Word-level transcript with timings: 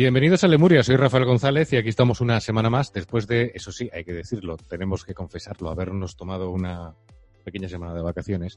Bienvenidos 0.00 0.42
a 0.44 0.48
Lemuria, 0.48 0.82
soy 0.82 0.96
Rafael 0.96 1.26
González 1.26 1.74
y 1.74 1.76
aquí 1.76 1.90
estamos 1.90 2.22
una 2.22 2.40
semana 2.40 2.70
más 2.70 2.90
después 2.90 3.26
de, 3.26 3.52
eso 3.54 3.70
sí, 3.70 3.90
hay 3.92 4.02
que 4.02 4.14
decirlo, 4.14 4.56
tenemos 4.56 5.04
que 5.04 5.12
confesarlo, 5.12 5.68
habernos 5.68 6.16
tomado 6.16 6.48
una 6.48 6.94
pequeña 7.44 7.68
semana 7.68 7.92
de 7.92 8.00
vacaciones. 8.00 8.56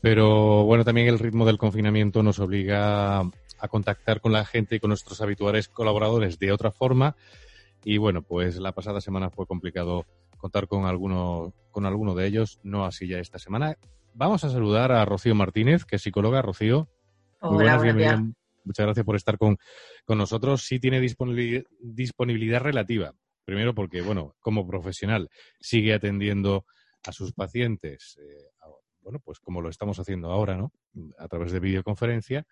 Pero 0.00 0.64
bueno, 0.64 0.82
también 0.82 1.08
el 1.08 1.18
ritmo 1.18 1.44
del 1.44 1.58
confinamiento 1.58 2.22
nos 2.22 2.38
obliga 2.38 3.18
a 3.20 3.68
contactar 3.68 4.22
con 4.22 4.32
la 4.32 4.46
gente 4.46 4.76
y 4.76 4.80
con 4.80 4.88
nuestros 4.88 5.20
habituales 5.20 5.68
colaboradores 5.68 6.38
de 6.38 6.52
otra 6.52 6.70
forma. 6.70 7.16
Y 7.84 7.98
bueno, 7.98 8.22
pues 8.22 8.56
la 8.56 8.72
pasada 8.72 9.02
semana 9.02 9.28
fue 9.28 9.46
complicado 9.46 10.06
contar 10.38 10.68
con 10.68 10.86
alguno, 10.86 11.52
con 11.70 11.84
alguno 11.84 12.14
de 12.14 12.26
ellos, 12.28 12.60
no 12.62 12.86
así 12.86 13.06
ya 13.08 13.18
esta 13.18 13.38
semana. 13.38 13.76
Vamos 14.14 14.42
a 14.44 14.48
saludar 14.48 14.90
a 14.90 15.04
Rocío 15.04 15.34
Martínez, 15.34 15.84
que 15.84 15.96
es 15.96 16.02
psicóloga. 16.02 16.40
Rocío, 16.40 16.88
muy 17.42 17.56
buenas, 17.56 17.82
bienvenida. 17.82 18.24
Muchas 18.64 18.86
gracias 18.86 19.04
por 19.04 19.16
estar 19.16 19.38
con, 19.38 19.56
con 20.04 20.18
nosotros. 20.18 20.62
Sí 20.62 20.80
tiene 20.80 21.00
disponibilidad, 21.00 22.60
relativa. 22.60 23.14
Primero 23.44 23.74
porque, 23.74 24.00
bueno, 24.00 24.34
como 24.40 24.66
profesional 24.66 25.28
sigue 25.60 25.92
atendiendo 25.92 26.64
a 27.04 27.12
sus 27.12 27.32
pacientes, 27.32 28.18
eh, 28.20 28.48
bueno, 29.02 29.20
pues 29.20 29.38
como 29.38 29.60
lo 29.60 29.68
estamos 29.68 29.98
haciendo 29.98 30.30
ahora, 30.30 30.56
¿no? 30.56 30.72
A 31.18 31.28
través 31.28 31.52
de 31.52 31.60
videoconferencia. 31.60 32.46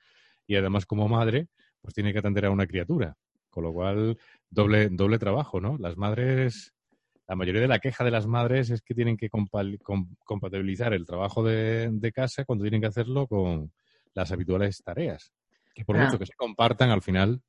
Y 0.46 0.56
además 0.56 0.84
como 0.84 1.08
madre, 1.08 1.48
pues 1.80 1.94
tiene 1.94 2.12
que 2.12 2.18
atender 2.18 2.44
a 2.44 2.50
una 2.50 2.66
criatura. 2.66 3.16
Con 3.48 3.64
lo 3.64 3.72
cual, 3.72 4.18
doble, 4.50 4.88
doble 4.90 5.18
trabajo, 5.18 5.60
¿no? 5.60 5.76
Las 5.78 5.96
madres, 5.96 6.74
la 7.26 7.36
mayoría 7.36 7.62
de 7.62 7.68
la 7.68 7.78
queja 7.78 8.04
de 8.04 8.10
las 8.10 8.26
madres 8.26 8.70
es 8.70 8.82
que 8.82 8.94
tienen 8.94 9.16
que 9.16 9.30
compatibilizar 9.30 10.92
el 10.92 11.06
trabajo 11.06 11.42
de, 11.42 11.88
de 11.90 12.12
casa 12.12 12.44
cuando 12.44 12.64
tienen 12.64 12.80
que 12.80 12.86
hacerlo 12.88 13.26
con 13.26 13.72
las 14.14 14.30
habituales 14.32 14.82
tareas. 14.84 15.32
Que 15.74 15.84
por 15.84 15.96
mucho 15.96 16.18
que 16.18 16.26
se 16.26 16.34
compartan, 16.34 16.90
al 16.90 17.02
final. 17.02 17.42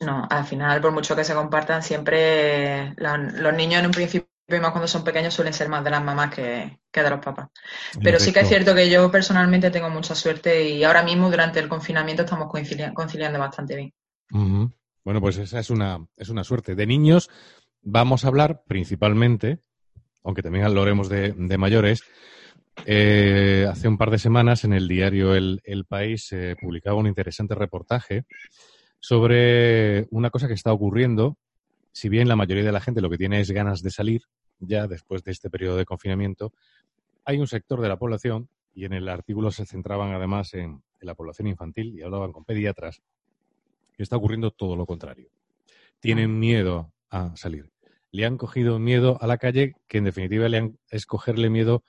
No, 0.00 0.26
al 0.30 0.44
final, 0.44 0.80
por 0.80 0.92
mucho 0.92 1.16
que 1.16 1.24
se 1.24 1.34
compartan, 1.34 1.82
siempre 1.82 2.94
los 2.96 3.54
niños 3.54 3.80
en 3.80 3.86
un 3.86 3.92
principio, 3.92 4.28
y 4.48 4.60
más 4.60 4.70
cuando 4.70 4.88
son 4.88 5.04
pequeños, 5.04 5.34
suelen 5.34 5.52
ser 5.52 5.68
más 5.68 5.82
de 5.84 5.90
las 5.90 6.02
mamás 6.02 6.34
que, 6.34 6.78
de 6.92 7.10
los 7.10 7.20
papás. 7.20 7.48
Pero 8.02 8.18
sí 8.18 8.32
que 8.32 8.40
es 8.40 8.48
cierto 8.48 8.74
que 8.74 8.88
yo 8.88 9.10
personalmente 9.10 9.70
tengo 9.70 9.90
mucha 9.90 10.14
suerte 10.14 10.68
y 10.68 10.84
ahora 10.84 11.02
mismo 11.02 11.30
durante 11.30 11.58
el 11.58 11.68
confinamiento 11.68 12.22
estamos 12.22 12.48
conciliando, 12.50 13.38
bastante 13.38 13.76
bien. 13.76 13.92
Bueno, 15.04 15.20
pues 15.20 15.38
esa 15.38 15.58
es 15.58 15.70
una, 15.70 16.06
es 16.16 16.28
una 16.28 16.44
suerte. 16.44 16.74
De 16.74 16.86
niños 16.86 17.28
vamos 17.82 18.24
a 18.24 18.28
hablar 18.28 18.62
principalmente, 18.66 19.60
aunque 20.22 20.42
también 20.42 20.64
hablaremos 20.64 21.08
de, 21.08 21.32
de 21.32 21.58
mayores, 21.58 22.02
eh, 22.86 23.66
hace 23.68 23.88
un 23.88 23.98
par 23.98 24.10
de 24.10 24.18
semanas 24.18 24.64
en 24.64 24.72
el 24.72 24.88
diario 24.88 25.34
El, 25.34 25.84
País 25.88 26.26
se 26.26 26.56
publicaba 26.56 26.98
un 26.98 27.06
interesante 27.06 27.54
reportaje 27.54 28.24
sobre 29.00 30.06
una 30.10 30.30
cosa 30.30 30.48
que 30.48 30.54
está 30.54 30.72
ocurriendo. 30.72 31.36
Si 31.92 32.08
bien 32.08 32.28
la 32.28 32.36
mayoría 32.36 32.64
de 32.64 32.72
la 32.72 32.80
gente 32.80 33.00
lo 33.00 33.10
que 33.10 33.18
tiene 33.18 33.40
es 33.40 33.50
ganas 33.50 33.82
de 33.82 33.90
salir 33.90 34.22
ya 34.60 34.86
después 34.86 35.22
de 35.22 35.32
este 35.32 35.50
periodo 35.50 35.76
de 35.76 35.84
confinamiento, 35.84 36.52
hay 37.24 37.38
un 37.38 37.46
sector 37.46 37.80
de 37.80 37.88
la 37.88 37.98
población, 37.98 38.48
y 38.78 38.84
en 38.84 38.92
el 38.92 39.08
artículo 39.08 39.50
se 39.50 39.66
centraban 39.66 40.12
además 40.12 40.54
en, 40.54 40.84
la 41.00 41.16
población 41.16 41.48
infantil 41.48 41.96
y 41.96 42.02
hablaban 42.02 42.32
con 42.32 42.44
pediatras, 42.44 43.02
que 43.96 44.02
está 44.04 44.16
ocurriendo 44.16 44.52
todo 44.52 44.76
lo 44.76 44.86
contrario. 44.86 45.30
Tienen 45.98 46.38
miedo 46.38 46.92
a 47.10 47.36
salir. 47.36 47.70
Le 48.12 48.24
han 48.24 48.36
cogido 48.36 48.78
miedo 48.78 49.18
a 49.20 49.26
la 49.26 49.38
calle, 49.38 49.74
que 49.88 49.98
en 49.98 50.04
definitiva 50.04 50.48
le 50.48 50.58
han, 50.58 50.78
es 50.90 51.06
cogerle 51.06 51.50
miedo 51.50 51.82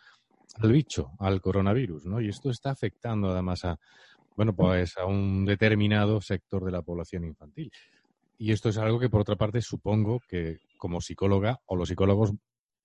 al 0.59 0.71
bicho, 0.71 1.11
al 1.19 1.41
coronavirus, 1.41 2.05
¿no? 2.05 2.21
Y 2.21 2.29
esto 2.29 2.49
está 2.49 2.71
afectando 2.71 3.29
además 3.29 3.65
a, 3.65 3.79
bueno, 4.35 4.53
pues 4.53 4.97
a 4.97 5.05
un 5.05 5.45
determinado 5.45 6.21
sector 6.21 6.63
de 6.63 6.71
la 6.71 6.81
población 6.81 7.23
infantil. 7.23 7.71
Y 8.37 8.51
esto 8.51 8.69
es 8.69 8.77
algo 8.77 8.99
que, 8.99 9.09
por 9.09 9.21
otra 9.21 9.35
parte, 9.35 9.61
supongo 9.61 10.21
que 10.27 10.59
como 10.77 11.01
psicóloga 11.01 11.59
o 11.65 11.75
los 11.75 11.89
psicólogos 11.89 12.33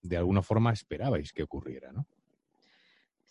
de 0.02 0.16
alguna 0.16 0.42
forma 0.42 0.72
esperabais 0.72 1.32
que 1.32 1.42
ocurriera, 1.42 1.92
¿no? 1.92 2.06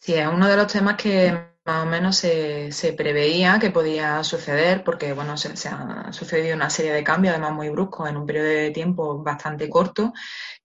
Sí, 0.04 0.16
es 0.16 0.28
uno 0.28 0.50
de 0.50 0.58
los 0.58 0.68
temas 0.68 0.98
que 0.98 1.32
más 1.64 1.84
o 1.84 1.86
menos 1.86 2.18
se, 2.18 2.94
preveía 2.98 3.58
que 3.58 3.72
podía 3.72 4.22
suceder, 4.26 4.84
porque 4.84 5.14
bueno, 5.14 5.38
se, 5.38 5.56
se, 5.56 5.70
ha 5.70 6.12
sucedido 6.12 6.58
una 6.58 6.70
serie 6.70 6.92
de 6.92 7.06
cambios, 7.06 7.32
además 7.32 7.54
muy 7.54 7.70
bruscos, 7.70 8.10
en 8.10 8.18
un 8.18 8.26
periodo 8.26 8.48
de 8.48 8.72
tiempo 8.72 9.24
bastante 9.24 9.70
corto, 9.70 10.12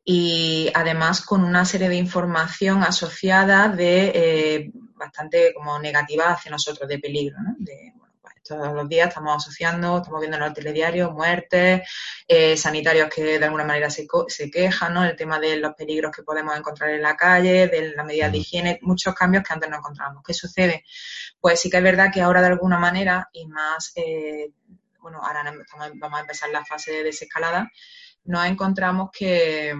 y 0.04 0.68
además 0.74 1.20
con 1.24 1.44
una 1.44 1.64
serie 1.64 1.88
de 1.88 1.94
información 1.94 2.82
asociada 2.82 3.68
de 3.68 4.10
eh, 4.12 4.70
bastante 4.96 5.54
como 5.54 5.78
negativa 5.78 6.32
hacia 6.32 6.50
nosotros, 6.50 6.88
de 6.88 6.98
peligro, 6.98 7.36
¿no? 7.40 7.54
De, 7.60 7.92
todos 8.48 8.72
los 8.72 8.88
días 8.88 9.08
estamos 9.08 9.36
asociando, 9.36 9.98
estamos 9.98 10.20
viendo 10.20 10.38
en 10.38 10.42
el 10.42 10.52
telediario 10.52 11.12
muertes, 11.12 11.82
eh, 12.30 12.58
sanitarios 12.58 13.08
que 13.08 13.38
de 13.38 13.44
alguna 13.44 13.64
manera 13.64 13.88
se, 13.88 14.06
se 14.28 14.50
quejan, 14.50 14.92
¿no? 14.92 15.02
El 15.02 15.16
tema 15.16 15.40
de 15.40 15.56
los 15.56 15.74
peligros 15.74 16.14
que 16.14 16.22
podemos 16.22 16.54
encontrar 16.56 16.90
en 16.90 17.00
la 17.00 17.16
calle, 17.16 17.68
de 17.68 17.94
las 17.94 18.04
medidas 18.04 18.30
de 18.30 18.38
higiene, 18.38 18.78
muchos 18.82 19.14
cambios 19.14 19.42
que 19.42 19.54
antes 19.54 19.70
no 19.70 19.78
encontrábamos. 19.78 20.22
¿Qué 20.22 20.34
sucede? 20.34 20.84
Pues 21.40 21.58
sí 21.58 21.70
que 21.70 21.78
es 21.78 21.82
verdad 21.82 22.12
que 22.12 22.20
ahora 22.20 22.42
de 22.42 22.48
alguna 22.48 22.78
manera, 22.78 23.30
y 23.32 23.46
más, 23.46 23.92
eh, 23.96 24.52
bueno, 25.00 25.20
ahora 25.22 25.42
vamos 25.94 26.18
a 26.18 26.20
empezar 26.20 26.50
la 26.50 26.64
fase 26.66 26.92
de 26.92 27.04
desescalada, 27.04 27.70
nos 28.24 28.44
encontramos 28.46 29.10
que 29.10 29.74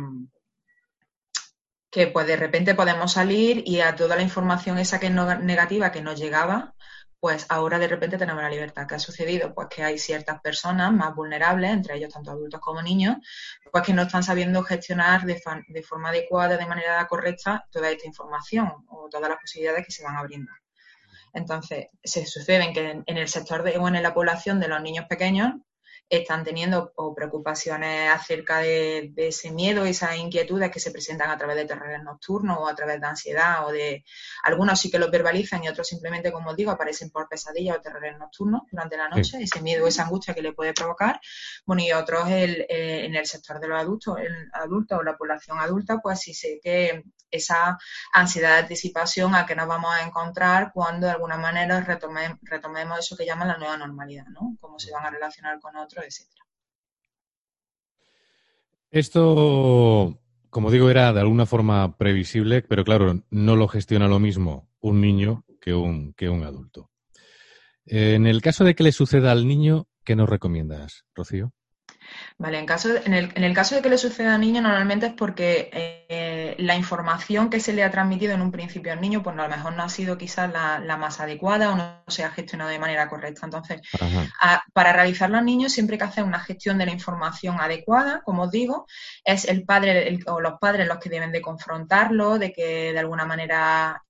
que 1.90 2.06
pues 2.06 2.26
de 2.26 2.36
repente 2.36 2.74
podemos 2.74 3.12
salir 3.12 3.62
y 3.66 3.80
a 3.80 3.96
toda 3.96 4.16
la 4.16 4.22
información 4.22 4.78
esa 4.78 5.00
que 5.00 5.06
es 5.06 5.12
negativa 5.12 5.90
que 5.90 6.02
nos 6.02 6.18
llegaba, 6.18 6.74
pues 7.20 7.46
ahora 7.48 7.78
de 7.78 7.88
repente 7.88 8.16
tenemos 8.16 8.42
la 8.42 8.50
libertad. 8.50 8.86
¿Qué 8.86 8.94
ha 8.94 8.98
sucedido? 8.98 9.52
Pues 9.54 9.68
que 9.68 9.82
hay 9.82 9.98
ciertas 9.98 10.40
personas 10.40 10.92
más 10.92 11.14
vulnerables, 11.14 11.70
entre 11.70 11.96
ellos 11.96 12.12
tanto 12.12 12.30
adultos 12.30 12.60
como 12.60 12.80
niños, 12.80 13.16
pues 13.72 13.84
que 13.84 13.92
no 13.92 14.02
están 14.02 14.22
sabiendo 14.22 14.62
gestionar 14.62 15.22
de, 15.24 15.40
forma 15.82 16.10
adecuada, 16.10 16.56
de 16.56 16.66
manera 16.66 17.06
correcta, 17.08 17.66
toda 17.70 17.90
esta 17.90 18.06
información 18.06 18.72
o 18.88 19.08
todas 19.10 19.28
las 19.28 19.38
posibilidades 19.38 19.84
que 19.86 19.92
se 19.92 20.04
van 20.04 20.16
abriendo. 20.16 20.52
Entonces, 21.34 21.88
se 22.02 22.24
sucede 22.24 22.72
que 22.72 23.02
en, 23.04 23.16
el 23.18 23.28
sector 23.28 23.62
de, 23.62 23.76
o 23.78 23.88
en 23.88 24.02
la 24.02 24.14
población 24.14 24.60
de 24.60 24.68
los 24.68 24.80
niños 24.80 25.06
pequeños, 25.08 25.54
están 26.08 26.42
teniendo 26.42 26.92
preocupaciones 27.14 28.10
acerca 28.10 28.58
de, 28.58 29.12
ese 29.16 29.50
miedo 29.50 29.84
esas 29.84 30.16
inquietudes 30.16 30.70
que 30.70 30.80
se 30.80 30.90
presentan 30.90 31.30
a 31.30 31.36
través 31.36 31.56
de 31.56 31.66
terrores 31.66 32.02
nocturnos 32.02 32.58
o 32.58 32.68
a 32.68 32.74
través 32.74 33.00
de 33.00 33.06
ansiedad 33.06 33.66
o 33.66 33.72
de 33.72 34.04
algunos 34.42 34.80
sí 34.80 34.90
que 34.90 34.98
los 34.98 35.10
verbalizan 35.10 35.62
y 35.64 35.68
otros 35.68 35.86
simplemente, 35.86 36.32
como 36.32 36.50
os 36.50 36.56
digo, 36.56 36.70
aparecen 36.70 37.10
por 37.10 37.28
pesadillas 37.28 37.76
o 37.76 37.80
terrores 37.80 38.16
nocturnos 38.18 38.62
durante 38.70 38.96
la 38.96 39.08
noche, 39.08 39.42
ese 39.42 39.60
miedo, 39.60 39.86
esa 39.86 40.04
angustia 40.04 40.34
que 40.34 40.42
le 40.42 40.52
puede 40.52 40.72
provocar. 40.72 41.20
Bueno, 41.66 41.82
y 41.82 41.92
otros 41.92 42.28
el, 42.30 42.62
eh, 42.68 43.04
en 43.04 43.14
el 43.14 43.26
sector 43.26 43.60
de 43.60 43.68
los 43.68 43.78
adultos, 43.78 44.18
el 44.18 44.48
adulto 44.52 44.96
o 44.96 45.02
la 45.02 45.16
población 45.16 45.58
adulta, 45.58 45.98
pues 45.98 46.20
sí 46.20 46.32
sé 46.32 46.58
que 46.62 47.04
esa 47.30 47.78
ansiedad 48.12 48.54
de 48.54 48.62
anticipación 48.62 49.34
a 49.34 49.44
que 49.44 49.54
nos 49.54 49.68
vamos 49.68 49.94
a 49.94 50.06
encontrar 50.06 50.72
cuando 50.72 51.06
de 51.06 51.12
alguna 51.12 51.36
manera 51.36 51.80
retomemos 51.80 52.98
eso 52.98 53.16
que 53.16 53.26
llaman 53.26 53.48
la 53.48 53.58
nueva 53.58 53.76
normalidad, 53.76 54.26
¿no? 54.28 54.56
Cómo 54.60 54.78
se 54.78 54.92
van 54.92 55.04
a 55.04 55.10
relacionar 55.10 55.60
con 55.60 55.76
otros 55.76 55.97
esto, 58.90 60.18
como 60.50 60.70
digo, 60.70 60.90
era 60.90 61.12
de 61.12 61.20
alguna 61.20 61.46
forma 61.46 61.96
previsible, 61.96 62.62
pero 62.62 62.84
claro, 62.84 63.22
no 63.30 63.56
lo 63.56 63.68
gestiona 63.68 64.08
lo 64.08 64.18
mismo 64.18 64.68
un 64.80 65.00
niño 65.00 65.44
que 65.60 65.74
un, 65.74 66.14
que 66.14 66.28
un 66.28 66.44
adulto. 66.44 66.90
En 67.84 68.26
el 68.26 68.42
caso 68.42 68.64
de 68.64 68.74
que 68.74 68.84
le 68.84 68.92
suceda 68.92 69.32
al 69.32 69.46
niño, 69.46 69.88
¿qué 70.04 70.14
nos 70.14 70.28
recomiendas, 70.28 71.04
Rocío? 71.14 71.52
Vale, 72.38 72.58
en, 72.58 72.66
caso 72.66 72.90
en, 73.04 73.14
el, 73.14 73.32
en 73.34 73.44
el 73.44 73.54
caso 73.54 73.74
de 73.74 73.82
que 73.82 73.88
le 73.88 73.98
suceda 73.98 74.34
al 74.34 74.40
niño, 74.40 74.60
normalmente 74.60 75.06
es 75.06 75.12
porque 75.12 75.70
eh, 75.72 76.54
la 76.58 76.76
información 76.76 77.50
que 77.50 77.60
se 77.60 77.72
le 77.72 77.82
ha 77.82 77.90
transmitido 77.90 78.32
en 78.32 78.42
un 78.42 78.52
principio 78.52 78.92
al 78.92 79.00
niño, 79.00 79.22
pues 79.22 79.36
a 79.36 79.42
lo 79.42 79.48
mejor 79.48 79.74
no 79.74 79.82
ha 79.82 79.88
sido 79.88 80.16
quizás 80.16 80.50
la, 80.52 80.96
más 80.96 81.20
adecuada 81.20 81.72
o 81.72 81.76
no 81.76 82.02
se 82.06 82.24
ha 82.24 82.30
gestionado 82.30 82.70
de 82.70 82.78
manera 82.78 83.08
correcta. 83.08 83.44
Entonces, 83.44 83.80
para 84.72 84.92
realizarlo 84.92 85.38
al 85.38 85.44
niño 85.44 85.68
siempre 85.68 85.94
hay 85.94 85.98
que 85.98 86.04
hacer 86.04 86.24
una 86.24 86.40
gestión 86.40 86.78
de 86.78 86.86
la 86.86 86.92
información 86.92 87.60
adecuada, 87.60 88.22
como 88.24 88.44
os 88.44 88.50
digo, 88.50 88.86
es 89.24 89.44
el 89.44 89.64
padre 89.64 90.18
o 90.26 90.40
los 90.40 90.54
padres 90.60 90.86
los 90.86 90.98
que 90.98 91.10
deben 91.10 91.32
de 91.32 91.42
confrontarlo, 91.42 92.38
de 92.38 92.52
que 92.52 92.92
de 92.92 92.98
alguna 92.98 93.24
manera 93.24 94.02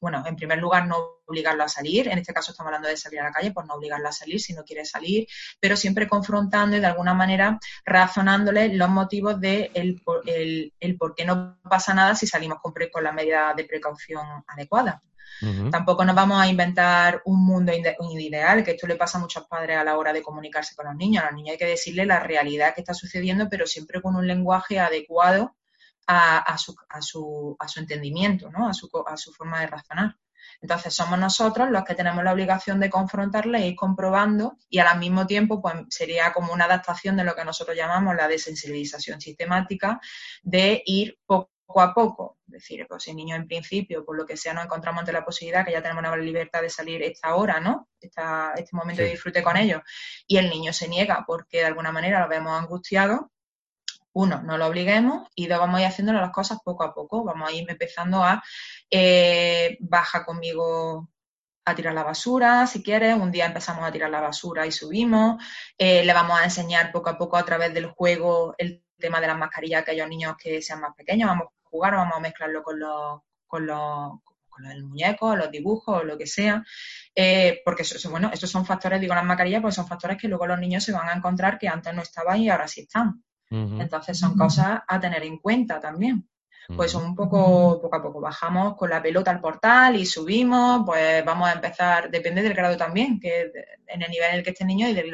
bueno, 0.00 0.22
en 0.26 0.36
primer 0.36 0.58
lugar, 0.58 0.86
no 0.86 0.96
obligarlo 1.26 1.64
a 1.64 1.68
salir. 1.68 2.08
En 2.08 2.18
este 2.18 2.32
caso 2.32 2.52
estamos 2.52 2.68
hablando 2.68 2.88
de 2.88 2.96
salir 2.96 3.20
a 3.20 3.24
la 3.24 3.32
calle, 3.32 3.52
pues 3.52 3.66
no 3.66 3.74
obligarlo 3.74 4.08
a 4.08 4.12
salir 4.12 4.40
si 4.40 4.52
no 4.52 4.64
quiere 4.64 4.84
salir, 4.84 5.26
pero 5.60 5.76
siempre 5.76 6.08
confrontando 6.08 6.76
y 6.76 6.80
de 6.80 6.86
alguna 6.86 7.14
manera 7.14 7.58
razonándole 7.84 8.74
los 8.74 8.88
motivos 8.88 9.40
de 9.40 9.70
el, 9.74 10.00
por 10.98 11.14
qué 11.14 11.24
no 11.24 11.58
pasa 11.62 11.94
nada 11.94 12.14
si 12.14 12.26
salimos 12.26 12.58
con, 12.60 12.74
con 12.92 13.04
la 13.04 13.12
medida 13.12 13.54
de 13.54 13.64
precaución 13.64 14.44
adecuada. 14.46 15.02
Tampoco 15.72 16.04
nos 16.04 16.14
vamos 16.14 16.40
a 16.40 16.46
inventar 16.46 17.20
un 17.24 17.44
mundo 17.44 17.72
ideal, 17.72 18.62
que 18.62 18.72
esto 18.72 18.86
le 18.86 18.94
pasa 18.94 19.18
a 19.18 19.20
muchos 19.20 19.44
padres 19.46 19.76
a 19.76 19.82
la 19.82 19.96
hora 19.96 20.12
de 20.12 20.22
comunicarse 20.22 20.76
con 20.76 20.86
los 20.86 20.94
niños. 20.94 21.24
A 21.24 21.26
los 21.26 21.34
niños 21.34 21.52
hay 21.52 21.58
que 21.58 21.66
decirle 21.66 22.06
la 22.06 22.20
realidad 22.20 22.74
que 22.74 22.82
está 22.82 22.94
sucediendo, 22.94 23.48
pero 23.48 23.66
siempre 23.66 24.00
con 24.00 24.14
un 24.14 24.26
lenguaje 24.26 24.78
adecuado 24.78 25.56
a, 26.06 26.56
su, 26.58 27.56
entendimiento, 27.76 28.50
¿no? 28.50 28.68
a, 28.68 28.74
su, 28.74 28.90
a 29.06 29.16
su 29.16 29.32
forma 29.32 29.60
de 29.60 29.66
razonar. 29.68 30.16
Entonces 30.60 30.94
somos 30.94 31.18
nosotros 31.18 31.70
los 31.70 31.84
que 31.84 31.94
tenemos 31.94 32.22
la 32.24 32.32
obligación 32.32 32.80
de 32.80 32.90
confrontarle 32.90 33.58
e 33.58 33.68
ir 33.68 33.76
comprobando 33.76 34.56
y 34.68 34.78
al 34.78 34.98
mismo 34.98 35.26
tiempo 35.26 35.60
pues 35.60 35.74
sería 35.88 36.32
como 36.32 36.52
una 36.52 36.64
adaptación 36.66 37.16
de 37.16 37.24
lo 37.24 37.34
que 37.34 37.44
nosotros 37.44 37.76
llamamos 37.76 38.14
la 38.16 38.28
desensibilización 38.28 39.20
sistemática 39.20 40.00
de 40.42 40.82
ir 40.86 41.18
poco 41.26 41.50
a 41.80 41.94
poco. 41.94 42.38
Es 42.46 42.52
decir, 42.52 42.86
pues 42.88 43.02
si 43.02 43.10
el 43.10 43.16
niño 43.16 43.34
en 43.34 43.46
principio, 43.46 44.04
por 44.04 44.16
lo 44.16 44.26
que 44.26 44.36
sea, 44.36 44.52
nos 44.52 44.64
encontramos 44.64 45.00
ante 45.00 45.12
la 45.12 45.24
posibilidad 45.24 45.64
que 45.64 45.72
ya 45.72 45.82
tenemos 45.82 46.00
una 46.00 46.16
libertad 46.16 46.60
de 46.60 46.68
salir 46.68 47.02
esta 47.02 47.34
hora, 47.34 47.60
¿no? 47.60 47.88
Esta, 48.00 48.52
este 48.56 48.76
momento 48.76 49.02
de 49.02 49.08
disfrute 49.08 49.42
con 49.42 49.56
ellos, 49.56 49.80
y 50.26 50.36
el 50.36 50.50
niño 50.50 50.72
se 50.72 50.88
niega 50.88 51.24
porque 51.26 51.58
de 51.58 51.66
alguna 51.66 51.92
manera 51.92 52.20
lo 52.20 52.28
vemos 52.28 52.60
angustiado, 52.60 53.32
uno, 54.14 54.42
no 54.42 54.58
lo 54.58 54.66
obliguemos 54.66 55.28
y 55.34 55.46
dos, 55.46 55.58
vamos 55.58 55.78
a 55.78 55.82
ir 55.82 55.86
haciéndolo 55.86 56.20
las 56.20 56.32
cosas 56.32 56.58
poco 56.64 56.84
a 56.84 56.94
poco. 56.94 57.24
Vamos 57.24 57.48
a 57.48 57.52
ir 57.52 57.68
empezando 57.70 58.22
a 58.22 58.42
eh, 58.90 59.76
baja 59.80 60.24
conmigo 60.24 61.08
a 61.64 61.74
tirar 61.74 61.94
la 61.94 62.02
basura, 62.02 62.66
si 62.66 62.82
quieres. 62.82 63.14
Un 63.14 63.30
día 63.30 63.46
empezamos 63.46 63.84
a 63.84 63.92
tirar 63.92 64.10
la 64.10 64.20
basura 64.20 64.66
y 64.66 64.72
subimos. 64.72 65.42
Eh, 65.78 66.04
le 66.04 66.12
vamos 66.12 66.38
a 66.38 66.44
enseñar 66.44 66.92
poco 66.92 67.10
a 67.10 67.18
poco 67.18 67.36
a 67.36 67.44
través 67.44 67.72
del 67.72 67.86
juego 67.86 68.54
el 68.58 68.84
tema 68.98 69.20
de 69.20 69.28
las 69.28 69.38
mascarillas 69.38 69.78
a 69.78 69.82
aquellos 69.82 70.08
niños 70.08 70.36
que 70.36 70.60
sean 70.62 70.80
más 70.80 70.94
pequeños. 70.94 71.28
Vamos 71.28 71.46
a 71.46 71.68
jugar, 71.68 71.94
vamos 71.94 72.16
a 72.16 72.20
mezclarlo 72.20 72.62
con 72.62 72.78
los, 72.78 73.20
con 73.46 73.66
los, 73.66 74.20
con 74.52 74.64
los 74.64 74.82
muñecos, 74.82 75.36
los 75.36 75.50
dibujos, 75.50 76.04
lo 76.04 76.18
que 76.18 76.26
sea, 76.26 76.62
eh, 77.14 77.62
porque 77.64 77.82
eso, 77.82 78.10
bueno, 78.10 78.30
estos 78.32 78.50
son 78.50 78.66
factores, 78.66 79.00
digo 79.00 79.14
las 79.14 79.24
mascarillas, 79.24 79.62
pues 79.62 79.74
son 79.74 79.88
factores 79.88 80.18
que 80.18 80.28
luego 80.28 80.46
los 80.46 80.58
niños 80.58 80.84
se 80.84 80.92
van 80.92 81.08
a 81.08 81.14
encontrar 81.14 81.58
que 81.58 81.68
antes 81.68 81.94
no 81.94 82.02
estaban 82.02 82.38
y 82.38 82.50
ahora 82.50 82.68
sí 82.68 82.82
están. 82.82 83.24
Entonces 83.52 84.18
son 84.18 84.36
cosas 84.36 84.80
a 84.86 85.00
tener 85.00 85.22
en 85.24 85.38
cuenta 85.38 85.78
también. 85.78 86.26
Pues 86.76 86.94
un 86.94 87.14
poco, 87.14 87.80
poco 87.82 87.96
a 87.96 88.02
poco 88.02 88.20
bajamos 88.20 88.76
con 88.76 88.88
la 88.88 89.02
pelota 89.02 89.30
al 89.30 89.40
portal 89.40 89.96
y 89.96 90.06
subimos, 90.06 90.82
pues 90.86 91.24
vamos 91.24 91.48
a 91.48 91.52
empezar, 91.52 92.10
depende 92.10 92.40
del 92.40 92.54
grado 92.54 92.76
también, 92.76 93.20
que 93.20 93.52
en 93.88 94.02
el 94.02 94.10
nivel 94.10 94.30
en 94.30 94.34
el 94.36 94.42
que 94.42 94.50
esté 94.50 94.62
el 94.62 94.68
niño 94.68 94.88
y 94.88 94.94
del 94.94 95.12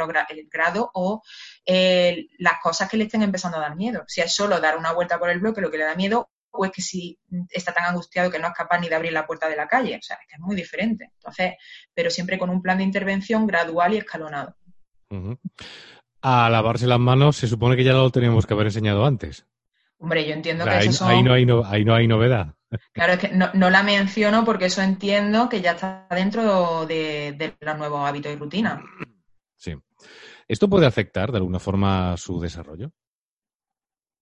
grado 0.51 0.91
o 0.95 1.23
eh, 1.65 2.27
las 2.39 2.61
cosas 2.63 2.89
que 2.89 2.97
le 2.97 3.05
estén 3.05 3.23
empezando 3.23 3.57
a 3.57 3.63
dar 3.63 3.77
miedo. 3.77 4.05
Si 4.07 4.21
es 4.21 4.33
solo 4.33 4.61
dar 4.61 4.77
una 4.77 4.93
vuelta 4.93 5.19
por 5.19 5.31
el 5.31 5.41
bloque 5.41 5.61
lo 5.61 5.71
que 5.71 5.79
le 5.79 5.85
da 5.85 5.95
miedo, 5.95 6.31
o 6.51 6.65
es 6.65 6.71
que 6.71 6.83
si 6.83 7.19
está 7.51 7.73
tan 7.73 7.85
angustiado 7.85 8.31
que 8.31 8.39
no 8.39 8.49
es 8.49 8.55
capaz 8.55 8.79
ni 8.79 8.89
de 8.89 8.95
abrir 8.95 9.13
la 9.13 9.27
puerta 9.27 9.49
de 9.49 9.57
la 9.57 9.67
calle. 9.67 9.97
O 9.97 10.03
sea, 10.03 10.17
es 10.21 10.29
que 10.29 10.35
es 10.35 10.41
muy 10.41 10.55
diferente. 10.55 11.11
Entonces, 11.15 11.55
pero 11.95 12.11
siempre 12.11 12.39
con 12.39 12.51
un 12.51 12.63
plan 12.63 12.79
de 12.79 12.85
intervención 12.85 13.47
gradual 13.47 13.95
y 13.95 13.99
escalonado 13.99 14.55
a 16.21 16.51
lavarse 16.51 16.87
las 16.87 16.99
manos 16.99 17.37
se 17.37 17.47
supone 17.47 17.77
que 17.77 17.85
ya 17.85 17.93
lo 17.93 18.11
teníamos 18.11 18.47
que 18.47 18.55
haber 18.55 18.67
enseñado 18.67 19.05
antes. 19.05 19.47
Hombre, 19.99 20.27
yo 20.27 20.35
entiendo 20.35 20.65
que 20.65 20.71
ahí, 20.71 20.89
eso 20.89 21.07
ahí, 21.07 21.23
no 21.23 21.33
hay 21.33 21.47
ahí 21.67 21.85
no 21.85 21.95
hay 21.95 22.07
novedad. 22.07 22.55
Claro, 22.93 23.15
es 23.15 23.19
que 23.19 23.29
no, 23.31 23.71
la 23.71 23.83
menciono 23.83 24.45
porque 24.45 24.67
eso 24.67 24.83
entiendo 24.83 25.49
que 25.49 25.61
ya 25.61 25.73
está 25.73 26.07
dentro 26.11 26.87
de, 26.87 27.57
los 27.61 27.79
nuevos 27.79 28.07
hábitos 28.07 28.33
y 28.33 28.37
rutinas. 28.37 28.81
Sí. 29.57 29.75
¿Esto 30.47 30.69
puede 30.69 30.87
afectar 30.87 31.33
de 31.33 31.39
alguna 31.39 31.59
forma 31.59 32.17
su 32.17 32.41
desarrollo? 32.41 32.93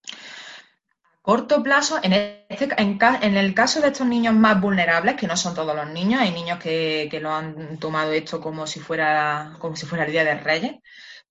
A 0.07 1.33
corto 1.33 1.61
plazo, 1.61 1.99
en, 2.05 2.13
este, 2.49 2.69
en, 2.79 3.37
el 3.37 3.53
caso 3.53 3.81
de 3.81 3.89
estos 3.89 4.07
niños 4.07 4.33
más 4.33 4.61
vulnerables, 4.61 5.17
que 5.17 5.27
no 5.27 5.37
son 5.37 5.57
todos 5.57 5.75
los 5.75 5.91
niños, 5.91 6.21
hay 6.21 6.31
niños 6.31 6.61
que, 6.61 7.09
que 7.11 7.19
lo 7.19 7.33
han 7.33 7.79
tomado 7.79 8.13
esto 8.13 8.41
como 8.41 8.65
si 8.69 8.79
fuera, 8.79 9.57
como 9.59 9.75
si 9.75 9.87
fuera 9.87 10.05
el 10.05 10.13
Día 10.13 10.25
de 10.25 10.39
Reyes, 10.39 10.77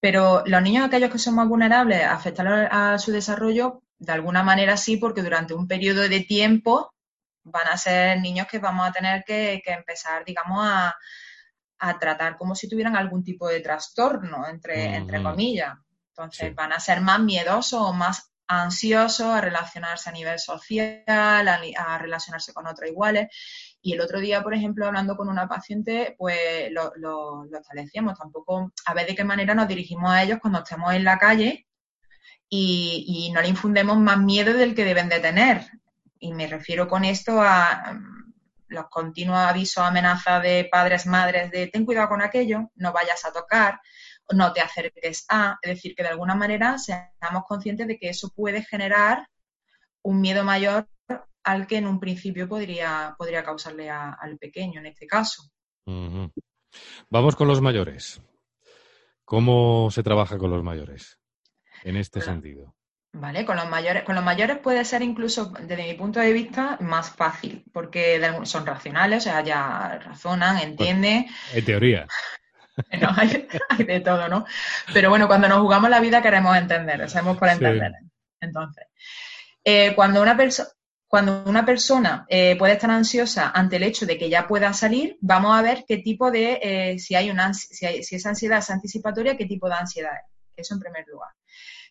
pero 0.06 0.44
los 0.46 0.62
niños, 0.62 0.86
aquellos 0.86 1.10
que 1.10 1.18
son 1.18 1.34
más 1.34 1.48
vulnerables, 1.48 2.06
afectar 2.06 2.70
a 2.72 3.00
su 3.00 3.12
desarrollo, 3.12 3.82
de 3.98 4.12
alguna 4.12 4.44
manera 4.44 4.78
sí, 4.78 4.98
porque 4.98 5.24
durante 5.24 5.56
un 5.56 5.68
periodo 5.68 6.08
de 6.08 6.20
tiempo 6.20 6.94
van 7.42 7.70
a 7.70 7.76
ser 7.76 8.22
niños 8.22 8.46
que 8.46 8.60
vamos 8.60 8.88
a 8.88 8.92
tener 8.92 9.24
que, 9.24 9.64
empezar, 9.66 10.24
digamos, 10.24 10.60
a, 10.62 10.96
tratar 12.00 12.38
como 12.38 12.54
si 12.54 12.70
tuvieran 12.70 12.96
algún 12.96 13.24
tipo 13.24 13.48
de 13.48 13.62
trastorno, 13.62 14.48
entre, 14.48 14.94
entre 14.96 15.24
comillas. 15.24 15.74
Entonces, 16.10 16.54
van 16.54 16.74
a 16.74 16.80
ser 16.80 17.02
más 17.02 17.20
miedosos 17.20 17.82
o 17.82 17.92
más 17.92 18.32
ansiosos 18.48 19.26
a 19.26 19.42
relacionarse 19.42 20.12
a 20.12 20.14
nivel 20.14 20.38
social, 20.38 21.04
a, 21.08 21.98
relacionarse 21.98 22.54
con 22.54 22.68
otros 22.68 22.92
iguales. 22.92 23.36
Y 23.86 23.94
el 23.94 24.02
otro 24.02 24.20
día, 24.20 24.42
por 24.42 24.56
ejemplo, 24.56 24.88
hablando 24.88 25.16
con 25.16 25.30
una 25.30 25.48
paciente, 25.48 26.16
pues 26.18 26.72
lo, 26.72 26.92
lo, 26.96 27.46
establecíamos. 27.56 28.18
Tampoco, 28.18 28.74
a 28.84 28.94
ver 28.96 29.06
de 29.06 29.14
qué 29.14 29.24
manera 29.24 29.54
nos 29.54 29.68
dirigimos 29.68 30.10
a 30.10 30.24
ellos 30.24 30.40
cuando 30.42 30.64
estemos 30.64 30.92
en 30.96 31.04
la 31.04 31.20
calle 31.20 31.68
y, 32.50 33.32
no 33.32 33.42
le 33.44 33.50
infundemos 33.50 33.96
más 34.00 34.18
miedo 34.18 34.54
del 34.54 34.74
que 34.74 34.86
deben 34.86 35.08
de 35.08 35.20
tener. 35.20 35.68
Y 36.18 36.34
me 36.34 36.48
refiero 36.48 36.88
con 36.88 37.06
esto 37.06 37.40
a 37.40 37.94
mm, 37.94 38.34
los 38.70 38.90
continuos 38.90 39.38
avisos, 39.38 39.84
amenazas 39.84 40.42
de 40.42 40.68
padres, 40.72 41.06
madres, 41.06 41.52
de 41.52 41.68
ten 41.68 41.86
cuidado 41.86 42.10
con 42.10 42.24
aquello, 42.24 42.72
no 42.74 42.92
vayas 42.92 43.24
a 43.24 43.32
tocar, 43.32 43.80
no 44.34 44.52
te 44.52 44.62
acerques 44.62 45.26
a, 45.30 45.60
es 45.62 45.76
decir, 45.76 45.94
que 45.94 46.02
de 46.02 46.10
alguna 46.10 46.34
manera 46.34 46.80
seamos 46.80 47.44
conscientes 47.48 47.88
de 47.88 48.00
que 48.00 48.10
eso 48.10 48.32
puede 48.36 48.64
generar 48.64 49.28
un 50.02 50.22
miedo 50.22 50.44
mayor 50.44 50.88
al 51.46 51.68
que 51.68 51.78
en 51.78 51.88
un 51.88 52.00
principio 52.00 52.50
podría, 52.50 53.16
podría 53.18 53.44
causarle 53.44 53.90
al 53.90 54.38
pequeño 54.40 54.80
en 54.80 54.88
este 54.88 55.06
caso. 55.06 55.44
Vamos 57.10 57.36
con 57.36 57.48
los 57.48 57.62
mayores. 57.62 58.20
¿Cómo 59.24 59.90
se 59.92 60.04
trabaja 60.04 60.38
con 60.38 60.52
los 60.52 60.64
mayores 60.64 61.20
en 61.84 61.98
este 61.98 62.22
sentido? 62.22 62.76
Vale, 63.14 63.46
con 63.46 63.56
los 63.56 63.70
mayores, 63.70 64.04
con 64.04 64.16
los 64.16 64.24
mayores 64.24 64.58
puede 64.58 64.84
ser 64.84 65.02
incluso, 65.02 65.54
desde 65.62 65.84
mi 65.84 65.94
punto 65.94 66.20
de 66.20 66.34
vista, 66.34 66.78
más 66.82 67.12
fácil, 67.12 67.64
porque 67.72 68.22
son 68.44 68.66
racionales, 68.66 69.20
o 69.20 69.30
sea, 69.30 69.42
ya 69.42 70.00
razonan, 70.04 70.58
pues, 70.58 70.68
entienden. 70.68 71.28
en 71.54 71.66
teoría. 71.66 72.08
No, 73.02 73.08
hay, 73.16 73.48
de 73.86 74.02
todo, 74.02 74.28
¿no? 74.28 74.46
Pero 74.94 75.10
bueno, 75.10 75.28
cuando 75.28 75.48
nos 75.48 75.60
jugamos 75.60 75.90
la 75.90 76.02
vida 76.02 76.22
queremos 76.22 76.58
entender, 76.58 77.10
sabemos 77.10 77.38
por 77.38 77.48
entender. 77.48 77.94
Entonces, 78.42 78.88
eh, 79.64 79.96
cuando 79.96 80.22
una 80.22 80.36
persona 80.36 80.68
cuando 81.08 81.44
una 81.46 81.66
persona 81.66 82.26
eh, 82.30 82.56
puede 82.58 82.74
estar 82.74 82.90
ansiosa 82.92 83.52
ante 83.52 83.78
el 83.78 83.84
hecho 83.84 84.06
de 84.06 84.18
que 84.18 84.30
ya 84.30 84.48
pueda 84.48 84.74
salir, 84.74 85.18
vamos 85.22 85.58
a 85.58 85.62
ver 85.62 85.86
qué 85.88 85.98
tipo 85.98 86.32
de, 86.32 86.60
eh, 86.62 87.00
si 87.00 87.16
hay 87.16 87.30
una, 87.30 87.54
si, 87.54 88.04
si 88.04 88.16
esa 88.16 88.30
ansiedad 88.30 88.60
es 88.60 88.70
anticipatoria, 88.70 89.38
qué 89.38 89.46
tipo 89.46 89.68
de 89.68 89.76
ansiedad 89.76 90.12
es. 90.16 90.36
Eso 90.58 90.74
en 90.74 90.80
primer 90.80 91.06
lugar. 91.08 91.32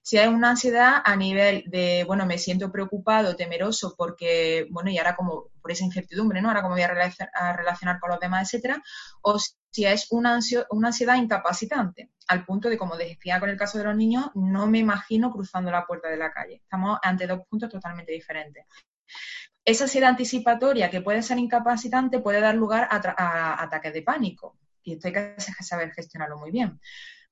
Si 0.02 0.18
hay 0.18 0.28
una 0.28 0.50
ansiedad 0.50 1.00
a 1.02 1.16
nivel 1.16 1.64
de, 1.66 2.04
bueno, 2.06 2.26
me 2.26 2.36
siento 2.36 2.70
preocupado, 2.70 3.36
temeroso, 3.36 3.94
porque, 3.96 4.66
bueno, 4.70 4.90
y 4.90 4.98
ahora 4.98 5.16
como 5.16 5.46
por 5.62 5.72
esa 5.72 5.84
incertidumbre, 5.84 6.42
¿no? 6.42 6.48
Ahora 6.48 6.60
cómo 6.60 6.74
voy 6.74 6.82
a, 6.82 7.54
relacionar 7.56 7.98
con 8.00 8.10
los 8.10 8.20
demás, 8.20 8.52
etcétera, 8.52 8.82
o 9.22 9.38
si 9.38 9.86
es 9.86 10.08
una, 10.10 10.38
una 10.68 10.88
ansiedad 10.88 11.16
incapacitante, 11.16 12.10
al 12.28 12.44
punto 12.44 12.68
de, 12.68 12.76
como 12.76 12.98
decía 12.98 13.40
con 13.40 13.48
el 13.48 13.56
caso 13.56 13.78
de 13.78 13.84
los 13.84 13.96
niños, 13.96 14.26
no 14.34 14.66
me 14.66 14.78
imagino 14.78 15.32
cruzando 15.32 15.70
la 15.70 15.86
puerta 15.86 16.10
de 16.10 16.18
la 16.18 16.30
calle. 16.30 16.56
Estamos 16.56 16.98
ante 17.02 17.26
dos 17.26 17.40
puntos 17.48 17.70
totalmente 17.70 18.12
diferentes. 18.12 18.66
Esa 19.64 19.84
ansiedad 19.84 20.10
anticipatoria 20.10 20.90
que 20.90 21.00
puede 21.00 21.22
ser 21.22 21.38
incapacitante 21.38 22.20
puede 22.20 22.40
dar 22.40 22.54
lugar 22.54 22.88
a, 22.90 23.62
ataques 23.62 23.92
de 23.92 24.02
pánico 24.02 24.58
y 24.82 24.94
esto 24.94 25.08
hay 25.08 25.14
que 25.14 25.40
saber 25.40 25.92
gestionarlo 25.92 26.38
muy 26.38 26.50
bien. 26.50 26.78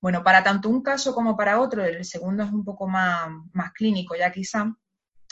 Bueno, 0.01 0.25
para 0.25 0.43
tanto 0.43 0.69
un 0.69 0.83
caso 0.83 1.15
como 1.15 1.37
para 1.37 1.61
otro, 1.61 1.85
el 1.85 2.05
segundo 2.05 2.43
es 2.43 2.51
un 2.51 2.65
poco 2.65 2.89
más, 2.89 3.29
más 3.53 3.73
clínico 3.73 4.17
ya 4.17 4.33
quizá, 4.33 4.75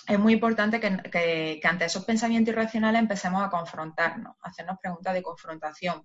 es 0.06 0.18
muy 0.18 0.32
importante 0.32 0.80
que, 0.80 1.60
ante 1.62 1.84
esos 1.84 2.04
pensamientos 2.04 2.52
irracionales 2.52 3.00
empecemos 3.00 3.42
a 3.42 3.50
confrontarnos, 3.50 4.34
a 4.42 4.48
hacernos 4.48 4.78
preguntas 4.80 5.14
de 5.14 5.22
confrontación, 5.22 6.04